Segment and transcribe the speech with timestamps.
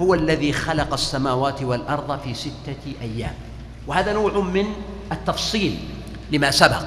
[0.00, 3.34] هو الذي خلق السماوات والأرض في ستة أيام.
[3.86, 4.66] وهذا نوع من
[5.12, 5.78] التفصيل
[6.30, 6.82] لما سبق.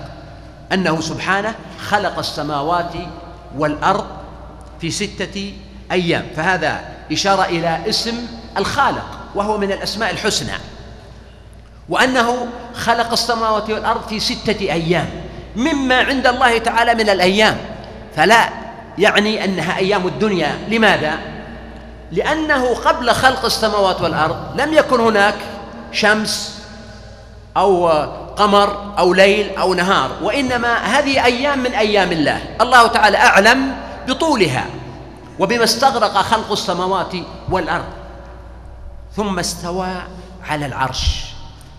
[0.73, 2.94] أنه سبحانه خلق السماوات
[3.58, 4.05] والأرض
[4.81, 5.53] في ستة
[5.91, 6.26] أيام.
[6.36, 6.81] فهذا
[7.12, 8.16] إشارة إلى اسم
[8.58, 9.05] الخالق
[9.36, 10.58] وهو من الأسماء الحسنى.
[11.89, 15.09] وأنه خلق السماوات والأرض في ستة أيام.
[15.55, 17.58] مما عند الله تعالى من الأيام.
[18.16, 18.50] فلا
[18.98, 20.58] يعني أنها أيام الدنيا.
[20.70, 21.41] لماذا؟
[22.12, 25.36] لأنه قبل خلق السماوات والأرض لم يكن هناك
[25.92, 26.62] شمس
[27.58, 27.90] أو
[28.38, 32.42] قمر أو ليل أو نهار وإنما هذه أيام من أيام الله.
[32.62, 33.76] الله تعالى أعلم
[34.08, 34.66] بطولها
[35.40, 37.14] وبما استغرق خلق السماوات
[37.50, 37.86] والأرض.
[39.16, 39.88] ثم استوى
[40.50, 41.23] على العرش.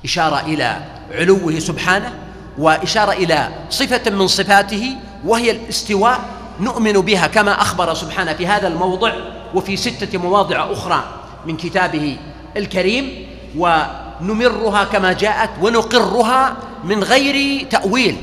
[0.05, 0.77] إشارة إلى
[1.13, 2.13] علوه سبحانه
[2.59, 6.21] وإشارة إلى صفة من صفاته وهي الاستواء.
[6.61, 9.13] نؤمن بها كما أخبر سبحانه في هذا الموضع.
[9.55, 11.05] وفي ستة مواضع أخرى
[11.47, 12.17] من كتابه
[12.57, 18.17] الكريم ونمرها كما جاءت ونقرها من غير تأويل.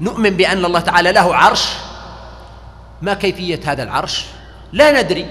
[0.00, 1.68] نؤمن بأن الله تعالى له عرش.
[3.02, 4.24] ما كيفية هذا العرش؟
[4.72, 5.26] لا ندري.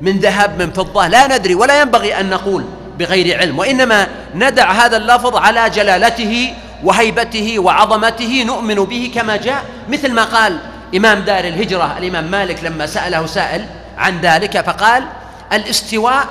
[0.00, 2.64] من ذهب من فضة لا ندري ولا ينبغي أن نقول
[2.98, 3.58] بغير علم.
[3.58, 9.64] وإنما ندع هذا اللفظ على جلالته وهيبته وعظمته نؤمن به كما جاء.
[9.88, 10.58] مثل ما قال
[10.96, 13.66] إمام دار الهجرة الإمام مالك لما سأله سائل
[13.98, 15.04] عن ذلك فقال
[15.52, 16.26] الاستواء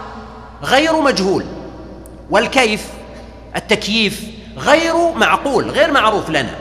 [0.63, 1.45] غير مجهول
[2.29, 2.87] والكيف
[3.55, 4.23] التكييف
[4.57, 6.55] غير معقول غير معروف لنا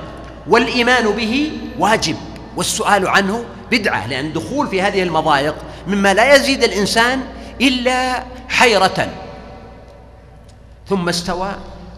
[0.46, 2.16] والإيمان به واجب
[2.56, 5.54] والسؤال عنه بدعة لأن الدخول في هذه المضايق
[5.86, 7.20] مما لا يزيد الإنسان
[7.60, 9.08] إلا حيرة
[10.88, 11.52] ثم استوى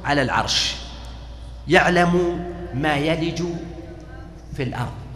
[0.05, 0.77] على العرش
[1.69, 2.45] يعلم
[2.75, 3.43] ما يلج
[4.57, 5.08] في الأرض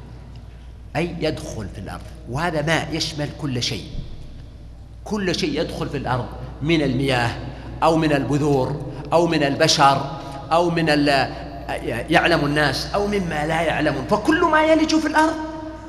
[0.96, 2.02] أي يدخل في الأرض.
[2.30, 3.84] وهذا ماء يشمل كل شيء.
[5.04, 6.26] كل شيء يدخل في الأرض.
[6.62, 7.30] من المياه
[7.82, 10.10] أو من البذور أو من البشر
[10.52, 10.86] أو من
[12.10, 14.04] يعلم الناس أو مما لا يعلمون.
[14.10, 15.34] فكل ما يلج في الأرض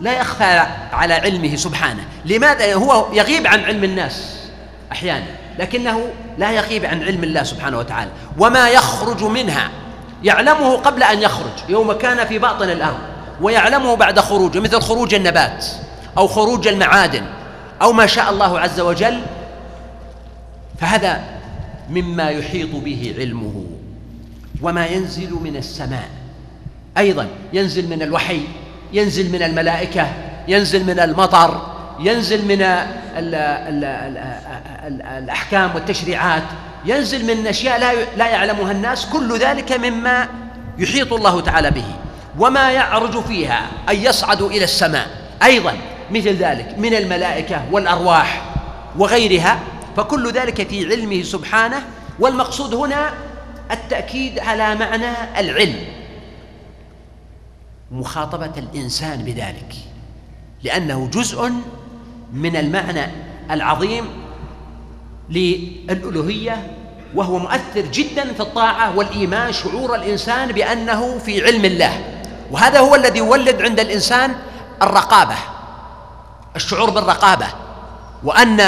[0.01, 2.05] لا يخفى على علمه سبحانه.
[2.25, 4.35] لماذا؟ هو يغيب عن علم الناس
[4.91, 5.25] أحيانا
[5.59, 8.11] لكنه لا يغيب عن علم الله سبحانه وتعالى.
[8.39, 9.69] وما يخرج منها
[10.23, 11.69] يعلمه قبل أن يخرج.
[11.69, 12.99] يوم كان في باطن الأرض.
[13.41, 15.66] ويعلمه بعد خروجه مثل خروج النبات
[16.17, 17.23] أو خروج المعادن
[17.81, 19.21] أو ما شاء الله عز وجل
[20.79, 21.23] فهذا
[21.89, 23.66] مما يحيط به علمه.
[24.61, 26.09] وما ينزل من السماء
[26.97, 28.41] أيضا ينزل من الوحي
[28.94, 30.07] ينزل من الملائكة
[30.47, 33.83] ينزل من المطر ينزل من ال ال
[34.88, 36.44] ال الأحكام والتشريعات
[36.85, 40.27] ينزل من أشياء لا لا يعلمها الناس كل ذلك مما
[40.77, 41.85] يحيط الله تعالى به.
[42.39, 45.07] وما يعرج فيها اي يصعد إلى السماء.
[45.44, 45.77] أيضا
[46.11, 48.55] مثل ذلك من الملائكة والأرواح
[48.97, 49.59] وغيرها
[49.97, 51.83] فكل ذلك في علمه سبحانه
[52.19, 53.13] والمقصود هنا
[53.71, 55.75] التأكيد على معنى العلم.
[57.91, 59.75] مخاطبة الإنسان بذلك
[60.63, 61.51] لأنه جزء
[62.33, 63.11] من المعنى
[63.51, 64.05] العظيم
[65.29, 66.67] للألوهية
[67.15, 72.22] وهو مؤثر جدا في الطاعة والإيمان شعور الإنسان بأنه في علم الله.
[72.53, 74.35] وهذا هو الذي يولد عند الإنسان
[74.81, 75.35] الرقابة
[76.55, 77.47] الشعور بالرقابة
[78.23, 78.61] وأن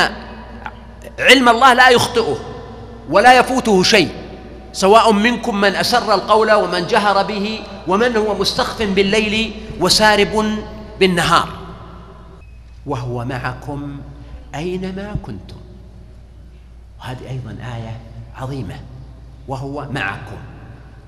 [1.19, 2.37] علم الله لا يخطئه
[3.09, 4.11] ولا يفوته شيء
[4.73, 10.57] سواء منكم من أسر القول ومن جهر به ومن هو مستخف بالليل وسارب
[10.99, 11.49] بالنهار.
[12.85, 13.97] وهو معكم
[14.55, 15.55] أينما كنتم.
[16.99, 17.99] وهذه أيضا آية
[18.35, 18.75] عظيمة.
[19.47, 20.37] وهو معكم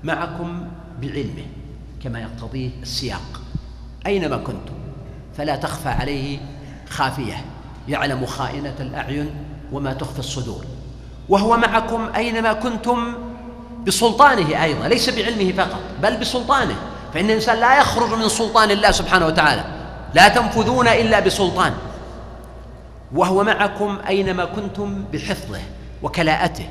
[0.04, 0.68] معكم
[1.02, 1.46] بعلمه.
[2.04, 3.40] كما يقتضيه السياق.
[4.06, 4.74] أينما كنتم
[5.36, 6.38] فلا تخفى عليه
[6.88, 7.44] خافية.
[7.88, 9.30] يعلم خائنة الأعين
[9.72, 10.64] وما تخفي الصدور.
[11.28, 13.14] وهو معكم أينما كنتم
[13.86, 16.76] بسلطانه أيضا ليس بعلمه فقط بل بسلطانه.
[17.14, 19.64] فإن الإنسان لا يخرج من سلطان الله سبحانه وتعالى.
[20.14, 21.72] لا تنفذون إلا بسلطان.
[23.14, 25.60] وهو معكم أينما كنتم بحفظه
[26.02, 26.68] وكلاءته.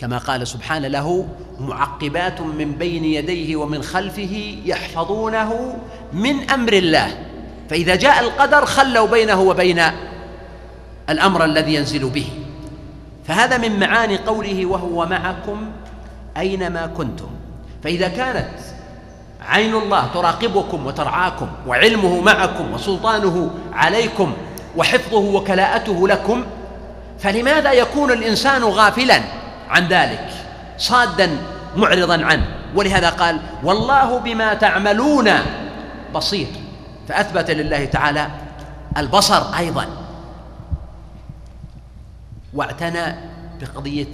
[0.00, 1.28] كما قال سبحانه له
[1.60, 5.78] معقبات من بين يديه ومن خلفه يحفظونه
[6.12, 7.18] من أمر الله.
[7.70, 9.82] فإذا جاء القدر خلوا بينه وبين
[11.10, 12.26] الأمر الذي ينزل به.
[13.28, 15.70] فهذا من معاني قوله وهو معكم
[16.36, 17.28] أينما كنتم
[17.84, 18.48] فإذا كانت
[19.48, 24.32] عين الله تراقبكم وترعاكم وعلمه معكم وسلطانه عليكم
[24.76, 26.44] وحفظه وكلاءته لكم
[27.18, 29.39] فلماذا يكون الإنسان غافلا؟
[29.70, 30.28] عن ذلك
[30.78, 31.36] صادا
[31.76, 32.46] معرضا عنه.
[32.74, 35.30] ولهذا قال والله بما تعملون
[36.14, 36.46] بصير.
[37.08, 38.26] فأثبت لله تعالى
[38.96, 39.86] البصر أيضا.
[42.54, 43.14] واعتنى
[43.60, 44.06] بقضية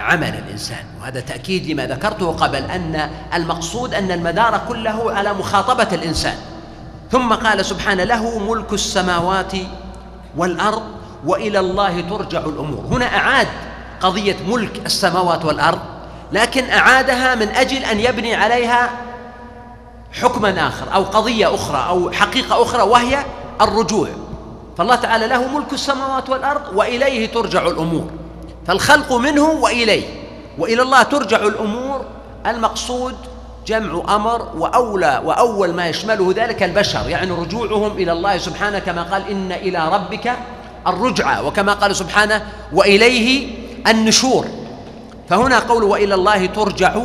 [0.00, 0.84] عمل الإنسان.
[1.00, 6.36] وهذا تأكيد لما ذكرته قبل أن المقصود أن المدار كله على مخاطبة الإنسان.
[7.10, 9.52] ثم قال سبحانه له ملك السماوات
[10.36, 10.82] والأرض
[11.24, 12.84] وإلى الله ترجع الأمور.
[12.86, 13.48] هنا أعاد
[14.00, 15.78] قضية ملك السماوات والأرض
[16.32, 18.90] لكن أعادها من أجل أن يبني عليها
[20.12, 23.18] حكما آخر أو قضية أخرى أو حقيقة أخرى وهي
[23.60, 24.08] الرجوع.
[24.78, 28.10] فالله تعالى له ملك السماوات والأرض وإليه ترجع الأمور.
[28.66, 30.04] فالخلق منه وإليه
[30.58, 32.04] وإلى الله ترجع الأمور.
[32.46, 33.16] المقصود
[33.66, 39.30] جمع أمر وأولى وأول ما يشمله ذلك البشر يعني رجوعهم إلى الله سبحانه كما قال
[39.30, 40.32] إن إلى ربك
[40.86, 44.46] الرجعى وكما قال سبحانه وإليه النشور.
[45.28, 47.02] فهنا قول وإلى الله ترجع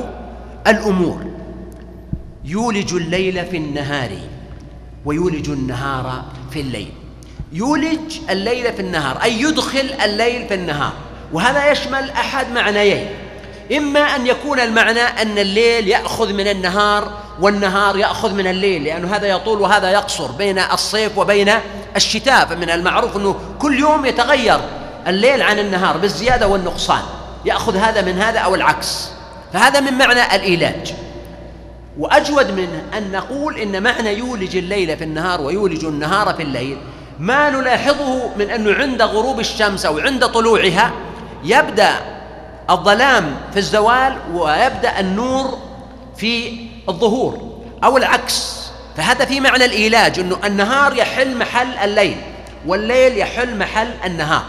[0.68, 1.26] الأمور.
[2.46, 4.12] يولج الليل في النهار
[5.06, 6.92] ويولج النهار في الليل.
[7.54, 10.94] يولج الليل في النهار أي يدخل الليل في النهار.
[11.34, 13.08] وهذا يشمل أحد معنيين.
[13.78, 19.28] إما أن يكون المعنى أن الليل يأخذ من النهار والنهار يأخذ من الليل لأن هذا
[19.28, 21.52] يطول وهذا يقصر بين الصيف وبين
[21.96, 22.46] الشتاء.
[22.46, 24.60] فمن المعروف أنه كل يوم يتغير.
[25.08, 27.02] الليل عن النهار بالزيادة والنقصان
[27.46, 29.10] يأخذ هذا من هذا أو العكس.
[29.54, 30.94] فهذا من معنى الإيلاج.
[32.00, 36.78] وأجود من أن نقول إن معنى يولج الليل في النهار ويولج النهار في الليل
[37.20, 40.92] ما نلاحظه من أنه عند غروب الشمس أو عند طلوعها
[41.44, 41.92] يبدأ
[42.70, 45.58] الظلام في الزوال ويبدأ النور
[46.18, 46.58] في
[46.90, 48.64] الظهور أو العكس.
[48.98, 52.18] فهذا في معنى الإيلاج أنه النهار يحل محل الليل
[52.66, 54.44] والليل يحل محل النهار.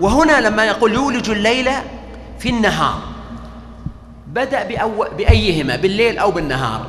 [0.00, 1.70] وهنا لما يقول يولج الليل
[2.38, 3.02] في النهار
[4.26, 5.06] بدأ بأو...
[5.18, 6.86] بأيهما؟ بالليل أو بالنهار؟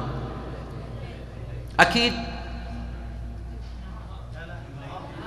[1.80, 2.14] أكيد.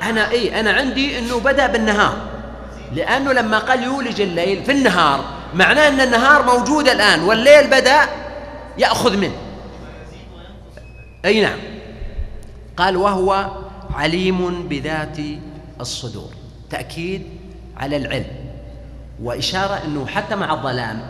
[0.03, 2.17] أنا إيه أنا عندي أنه بدأ بالنهار
[2.93, 5.25] لأنه لما قال يولج الليل في النهار
[5.55, 8.01] معناه أن النهار موجود الآن والليل بدأ
[8.79, 9.37] يأخذ منه.
[11.25, 11.59] أي نعم.
[12.77, 13.51] قال وهو
[13.95, 15.17] عليم بذات
[15.81, 16.31] الصدور.
[16.71, 17.42] تأكيد
[17.77, 18.27] على العلم.
[19.23, 21.03] وإشارة أنه حتى مع الظلام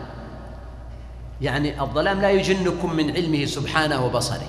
[1.41, 4.47] يعني الظلام لا يجنكم من علمه سبحانه وبصره.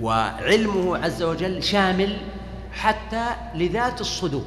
[0.00, 2.16] وعلمه عز وجل شامل
[2.72, 4.46] حتى لذات الصدور.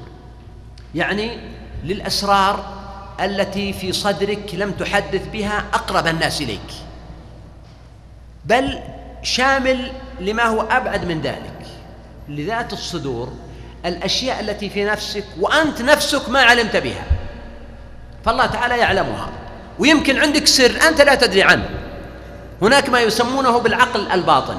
[0.95, 1.37] يعني
[1.83, 2.75] للأسرار
[3.21, 6.71] التي في صدرك لم تحدث بها أقرب الناس إليك.
[8.45, 8.79] بل
[9.23, 11.67] شامل لما هو أبعد من ذلك.
[12.29, 13.33] لذات الصدور
[13.85, 17.03] الأشياء التي في نفسك وأنت نفسك ما علمت بها.
[18.25, 19.29] فالله تعالى يعلمها.
[19.79, 21.69] ويمكن عندك سر أنت لا تدري عنه.
[22.61, 24.57] هناك ما يسمونه بالعقل الباطن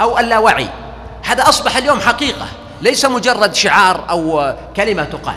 [0.00, 0.68] أو اللاوعي.
[1.24, 2.46] هذا أصبح اليوم حقيقة
[2.82, 5.36] ليس مجرد شعار أو كلمة تقال.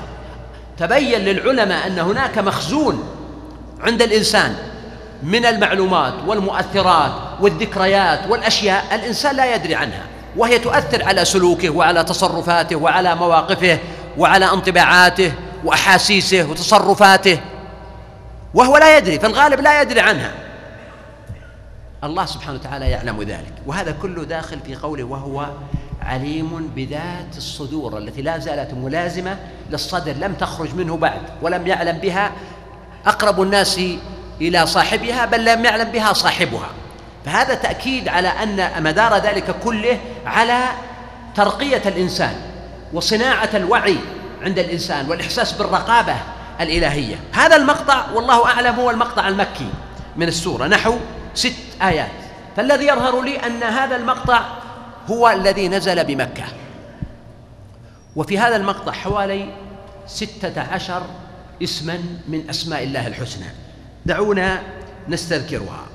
[0.78, 3.04] تبين للعلماء أن هناك مخزون
[3.82, 4.56] عند الإنسان
[5.24, 10.04] من المعلومات والمؤثرات والذكريات والأشياء الإنسان لا يدري عنها.
[10.38, 13.80] وهي تؤثر على سلوكه وعلى تصرفاته وعلى مواقفه
[14.18, 15.34] وعلى انطباعاته
[15.64, 17.40] وأحاسيسه وتصرفاته.
[18.54, 20.32] وهو لا يدري في الغالب لا يدري عنها.
[22.04, 23.54] الله سبحانه وتعالى يعلم ذلك.
[23.66, 25.50] وهذا كله داخل في قوله وهو
[26.02, 29.38] عليم بذات الصدور التي لا زالت ملازمة
[29.70, 32.32] للصدر لم تخرج منه بعد ولم يعلم بها
[33.06, 33.82] أقرب الناس
[34.42, 36.70] إلى صاحبها بل لم يعلم بها صاحبها.
[37.26, 40.64] فهذا تأكيد على أن مدار ذلك كله على
[41.36, 42.36] ترقية الإنسان
[42.94, 43.98] وصناعة الوعي
[44.42, 46.16] عند الإنسان والإحساس بالرقابة
[46.62, 47.16] الإلهية.
[47.34, 49.70] هذا المقطع والله أعلم هو المقطع المكي
[50.18, 50.98] من السورة نحو
[51.34, 52.12] ست آيات.
[52.58, 54.42] فالذي يظهر لي أن هذا المقطع
[55.10, 56.44] هو الذي نزل بمكة.
[58.16, 59.50] وفي هذا المقطع حوالي
[60.08, 61.04] ستة عشر
[61.64, 63.46] اسما من أسماء الله الحسنى.
[64.06, 64.62] دعونا
[65.10, 65.91] نستذكرها.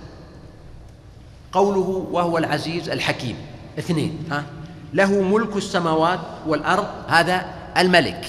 [1.56, 3.36] قوله وهو العزيز الحكيم.
[3.78, 4.44] اثنين ها؟
[4.94, 7.46] له ملك السماوات والأرض هذا
[7.76, 8.26] الملك.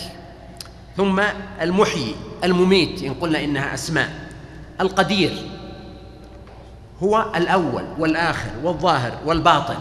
[0.98, 1.22] ثم
[1.62, 4.10] المحيي المميت إن قلنا إنها أسماء.
[4.82, 5.34] القدير
[7.04, 9.78] هو الأول والآخر والظاهر والباطن.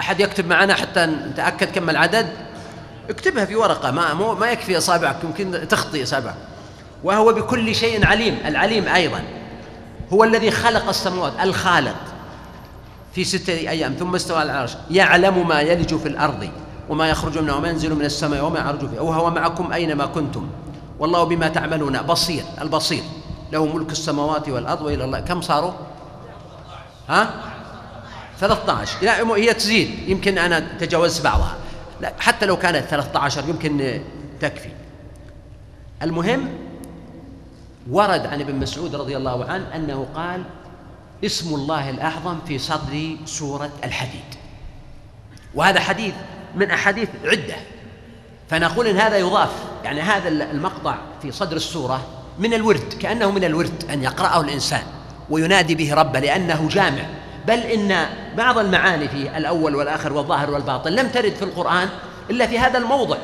[0.00, 2.26] أحد يكتب معنا حتى نتأكد كم العدد؟
[3.10, 6.36] اكتبها في ورقة ما مو ما يكفي أصابعك يمكن تخطي أصابعك.
[7.04, 9.22] وهو بكل شيء عليم العليم أيضا.
[10.12, 12.13] هو الذي خلق السماوات الخالق.
[13.14, 14.76] في ستة أيام ثم استوى على العرش.
[14.90, 16.48] يعلم ما يلج في الأرض
[16.88, 19.00] وما يخرج منها وما ينزل من السماء وما يعرج فيها.
[19.00, 20.48] وهو معكم أينما كنتم.
[20.98, 23.02] والله بما تعملون بصير البصير.
[23.52, 25.20] له ملك السماوات والأرض وإلى الله.
[25.20, 25.72] كم صاروا؟
[27.08, 27.30] ها؟
[28.40, 30.08] 13 لا هي تزيد.
[30.08, 31.56] يمكن أنا تجاوزت بعضها.
[32.00, 34.00] لا حتى لو كانت 13 يمكن
[34.40, 34.70] تكفي.
[36.02, 36.48] المهم
[37.90, 40.42] ورد عن ابن مسعود رضي الله عنه أنه قال
[41.24, 44.34] اسم الله الأعظم في صدر سورة الحديد.
[45.54, 46.14] وهذا حديث
[46.54, 47.56] من أحاديث عدة.
[48.50, 49.50] فنقول إن هذا يضاف
[49.84, 52.06] يعني هذا المقطع في صدر السورة
[52.38, 54.82] من الورد كأنه من الورد أن يقرأه الإنسان
[55.30, 57.02] وينادي به ربه لأنه جامع.
[57.46, 58.06] بل إن
[58.36, 61.88] بعض المعاني في الأول والآخر والظاهر والباطن لم ترد في القرآن
[62.30, 63.16] إلا في هذا الموضع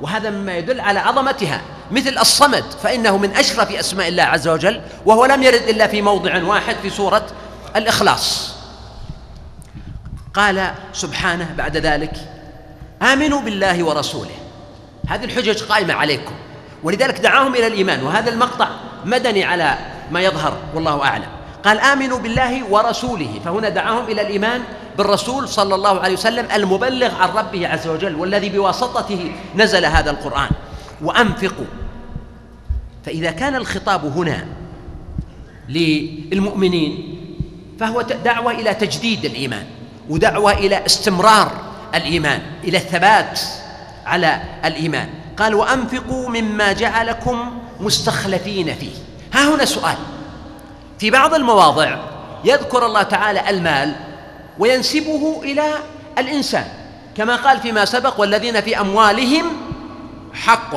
[0.00, 1.60] وهذا مما يدل على عظمتها.
[1.90, 6.42] مثل الصمد فإنه من أشرف أسماء الله عز وجل وهو لم يرد إلا في موضع
[6.42, 7.26] واحد في سورة
[7.76, 8.54] الإخلاص.
[10.34, 12.12] قال سبحانه بعد ذلك
[13.02, 14.34] آمنوا بالله ورسوله.
[15.08, 16.32] هذه الحجج قائمة عليكم.
[16.82, 18.68] ولذلك دعاهم إلى الإيمان وهذا المقطع
[19.04, 19.78] مدني على
[20.10, 21.28] ما يظهر والله أعلم.
[21.64, 23.40] قال آمنوا بالله ورسوله.
[23.44, 24.62] فهنا دعاهم إلى الإيمان
[24.98, 30.50] بالرسول صلى الله عليه وسلم المبلغ عن ربه عز وجل والذي بواسطته نزل هذا القرآن.
[31.00, 31.66] وأنفقوا.
[33.04, 34.46] فإذا كان الخطاب هنا
[35.68, 37.16] للمؤمنين
[37.80, 39.66] فهو دعوة إلى تجديد الإيمان
[40.08, 41.52] ودعوة إلى استمرار
[41.94, 43.40] الإيمان إلى الثبات
[44.06, 45.08] على الإيمان.
[45.36, 48.94] قال وأنفقوا مما جعلكم مستخلفين فيه.
[49.34, 49.96] ها هنا سؤال.
[50.98, 51.98] في بعض المواضع
[52.44, 53.94] يذكر الله تعالى المال
[54.58, 55.74] وينسبه إلى
[56.18, 56.64] الإنسان
[57.16, 59.44] كما قال فيما سبق والذين في أموالهم
[60.36, 60.76] حق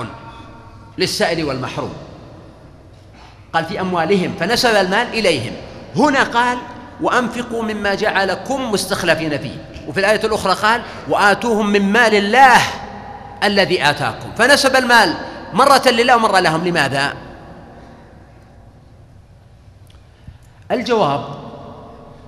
[0.97, 1.93] للسائل والمحروم.
[3.53, 5.53] قال في أموالهم فنسب المال إليهم.
[5.95, 6.57] هنا قال
[7.01, 9.71] وأنفقوا مما جعلكم مستخلفين فيه.
[9.87, 12.61] وفي الآية الأخرى قال وآتوهم من مال الله
[13.43, 14.31] الذي آتاكم.
[14.37, 15.15] فنسب المال
[15.53, 16.67] مرة لله ومرة لهم.
[16.67, 17.13] لماذا؟
[20.71, 21.23] الجواب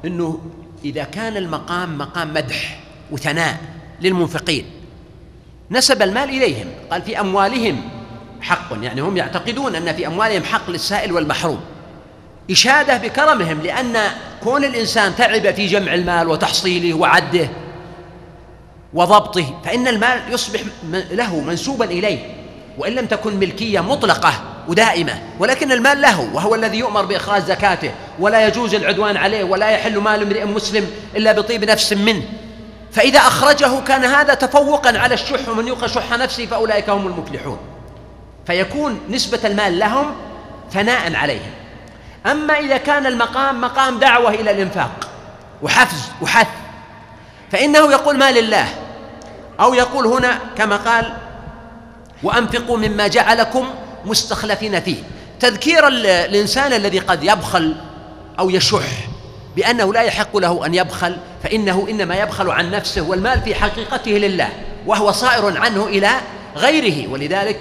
[0.05, 0.39] أنه
[0.85, 2.79] إذا كان المقام مقام مدح
[3.11, 3.57] وثناء
[4.01, 4.65] للمنفقين
[5.71, 6.67] نسب المال إليهم.
[6.91, 7.89] قال في أموالهم
[8.41, 8.67] حق.
[8.81, 11.59] يعني هم يعتقدون أن في أموالهم حق للسائل والمحروم.
[12.51, 13.97] إشادة بكرمهم لأن
[14.43, 17.49] كون الإنسان تعب في جمع المال وتحصيله وعده
[18.93, 20.61] وضبطه فإن المال يصبح
[21.11, 22.19] له منسوبا إليه
[22.77, 24.33] وإن لم تكن ملكية مطلقة
[24.67, 29.97] ودائمة ولكن المال له وهو الذي يؤمر بإخراج زكاته ولا يجوز العدوان عليه ولا يحل
[29.97, 32.23] مال امرئ مسلم إلا بطيب نفس منه.
[32.93, 37.59] فإذا أخرجه كان هذا تفوقا على الشح ومن يوق شح نفسه فأولئك هم المفلحون.
[38.47, 40.15] فيكون نسبة المال لهم
[40.71, 41.51] ثناء عليهم.
[42.25, 45.09] أما إذا كان المقام مقام دعوة إلى الإنفاق
[45.61, 46.47] وحفز وحث
[47.51, 48.67] فإنه يقول ما لله
[49.59, 51.13] أو يقول هنا كما قال
[52.23, 53.69] وأنفقوا مما جعلكم
[54.05, 55.03] مستخلفين فيه.
[55.39, 57.75] تذكير الإنسان الذي قد يبخل
[58.39, 59.10] أو يشح
[59.55, 64.49] بأنه لا يحق له أن يبخل فإنه إنما يبخل عن نفسه والمال في حقيقته لله
[64.85, 66.09] وهو صائر عنه إلى
[66.55, 67.11] غيره.
[67.11, 67.59] ولذلك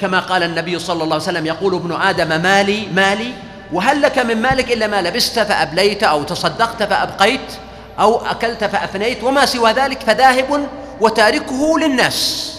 [0.00, 3.32] كما قال النبي صلى الله عليه وسلم يقول ابن آدم مالي مالي
[3.72, 7.52] وهل لك من مالك إلا ما لبست فأبليت أو تصدقت فأبقيت
[8.00, 10.68] أو أكلت فأفنيت وما سوى ذلك فذاهب
[11.00, 12.52] وتاركه للناس.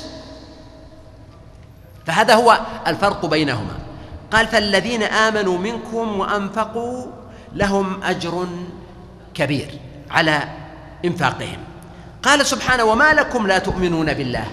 [2.06, 3.74] فهذا هو الفرق بينهما.
[4.32, 7.06] قال فالذين آمنوا منكم وأنفقوا
[7.56, 8.48] لهم أجر
[9.34, 9.70] كبير
[10.12, 10.44] على
[11.06, 11.58] إنفاقهم.
[12.24, 14.46] قال سبحانه وما لكم لا تؤمنون بالله.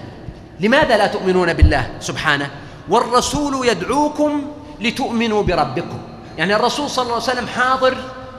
[0.59, 2.49] لماذا لا تؤمنون بالله سبحانه؟
[2.89, 4.41] والرسول يدعوكم
[4.79, 5.99] لتؤمنوا بربكم.
[6.37, 7.97] يعني الرسول صلى الله عليه وسلم حاضر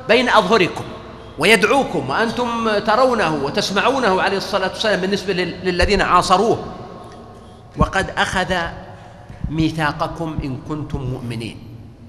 [0.08, 0.84] بين أظهركم
[1.38, 6.64] ويدعوكم وأنتم ترونه وتسمعونه عليه الصلاة والسلام بالنسبة للذين عاصروه.
[7.76, 8.54] وقد أخذ
[9.48, 11.58] ميثاقكم إن كنتم مؤمنين.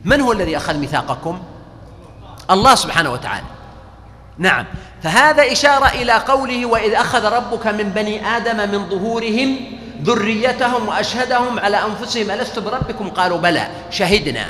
[0.05, 1.39] من هو الذي أخذ ميثاقكم؟
[2.53, 3.45] الله سبحانه وتعالى.
[4.37, 4.65] نعم.
[5.03, 9.55] فهذا إشارة إلى قوله وإذ أخذ ربك من بني آدم من ظهورهم
[10.03, 14.45] ذريتهم وأشهدهم على أنفسهم ألست بربكم؟ قالوا بلى شهدنا.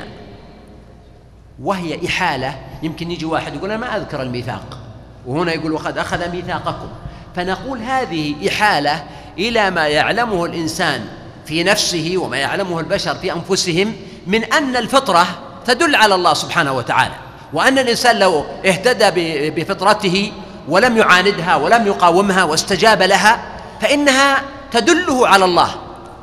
[1.62, 2.54] وهي إحالة.
[2.82, 4.78] يمكن يجي واحد يقول أنا ما أذكر الميثاق.
[5.26, 6.88] وهنا يقول وقد أخذ ميثاقكم.
[7.36, 9.04] فنقول هذه إحالة
[9.38, 11.06] إلى ما يعلمه الإنسان
[11.46, 13.96] في نفسه وما يعلمه البشر في أنفسهم
[14.26, 15.26] من أن الفطرة
[15.66, 17.23] تدل على الله سبحانه وتعالى.
[17.54, 20.32] وأن الإنسان لو اهتدى بفطرته
[20.68, 23.38] ولم يعاندها ولم يقاومها واستجاب لها
[23.80, 24.42] فإنها
[24.72, 25.70] تدله على الله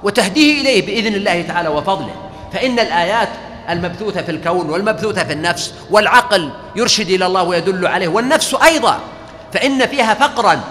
[0.04, 2.14] وتهديه إليه بإذن الله تعالى وفضله.
[2.54, 3.30] فإن الآيات
[3.70, 9.00] المبثوثة في الكون والمبثوثة في النفس والعقل يرشد إلى الله ويدل عليه والنفس أيضا
[9.54, 10.62] فإن فيها فقرا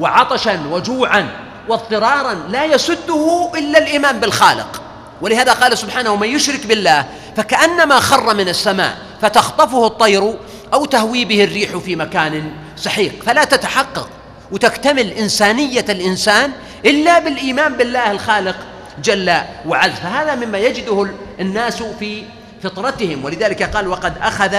[0.00, 1.28] وعطشا وجوعا
[1.68, 4.82] واضطرارا لا يسده إلا الإيمان بالخالق.
[5.20, 7.04] ولهذا قال سبحانه من يشرك بالله
[7.36, 10.34] فكأنما خر من السماء فتخطفه الطير
[10.74, 13.22] أو تهوي به الريح في مكان سحيق.
[13.22, 14.08] فلا تتحقق
[14.52, 16.50] وتكتمل إنسانية الإنسان
[16.86, 18.56] إلا بالإيمان بالله الخالق
[19.02, 19.34] جل
[19.66, 19.90] وعز.
[19.90, 21.08] فهذا مما يجده
[21.40, 22.22] الناس في
[22.62, 23.24] فطرتهم.
[23.24, 24.56] ولذلك قال وقد أخذ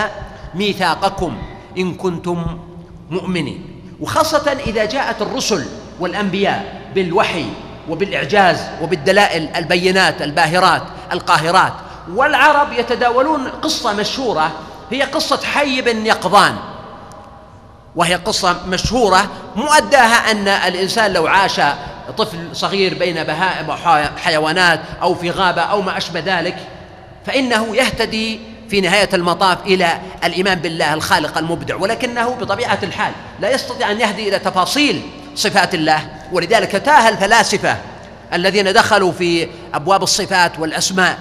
[0.55, 1.37] ميثاقكم
[1.77, 2.45] إن كنتم
[3.09, 3.65] مؤمنين.
[3.99, 5.65] وخاصة إذا جاءت الرسل
[5.99, 7.45] والأنبياء بالوحي
[7.89, 11.73] وبالإعجاز وبالدلائل البينات الباهرات القاهرات
[12.11, 14.51] والعرب يتداولون قصة مشهورة
[14.91, 16.55] هي قصة حي بن يقظان.
[17.95, 21.61] وهي قصة مشهورة مؤداها أن الإنسان لو عاش
[22.17, 26.55] طفل صغير بين بهائم وحيوانات أو في غابة أو ما أشبه ذلك
[27.25, 33.91] فإنه يهتدي في نهاية المطاف إلى الإيمان بالله الخالق المبدع ولكنه بطبيعة الحال لا يستطيع
[33.91, 35.01] أن يهدي إلى تفاصيل
[35.35, 37.77] صفات الله ولذلك تاه الفلاسفة
[38.33, 41.17] الذين دخلوا في أبواب الصفات والأسماء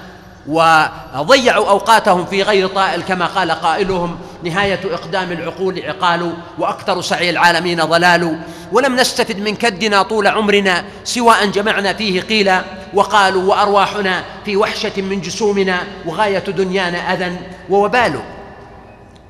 [0.48, 7.84] وضيعوا أوقاتهم في غير طائل كما قال قائلهم نهاية إقدام العقول عقال وأكثر سعي العالمين
[7.84, 8.38] ضلال.
[8.72, 12.52] ولم نستفد من كدنا طول عمرنا سوى أن جمعنا فيه قيل
[12.94, 17.36] وقالوا وأرواحنا في وحشة من جسومنا وغاية دنيانا أذى
[17.70, 18.20] ووبال.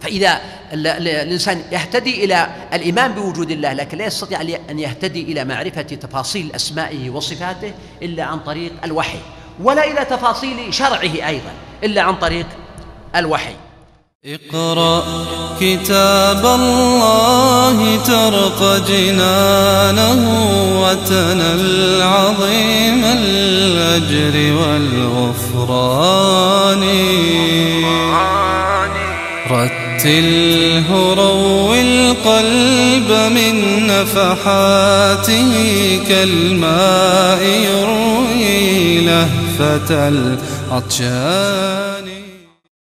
[0.01, 0.41] فإذا
[0.73, 4.41] الإنسان يهتدي إلى الإيمان بوجود الله لكن لا يستطيع
[4.71, 9.19] أن يهتدي إلى معرفة تفاصيل أسمائه وصفاته إلا عن طريق الوحي.
[9.63, 11.53] ولا إلى تفاصيل شرعه أيضا
[11.85, 12.47] إلا عن طريق
[13.17, 13.55] الوحي.
[14.27, 15.05] اقرأ
[15.61, 20.21] كتاب الله ترق جنانه
[20.83, 26.03] وتنل عظيم الأجر والغفران.
[29.51, 35.53] رتله روي القلب من نفحاته
[36.09, 39.01] كالماء يروي
[39.63, 41.92] لهفة العطشان